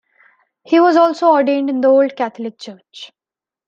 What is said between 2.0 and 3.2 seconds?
Catholic Church.